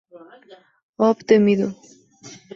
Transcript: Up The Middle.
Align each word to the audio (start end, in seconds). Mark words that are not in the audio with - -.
Up 1.07 1.19
The 1.27 1.37
Middle. 1.45 1.73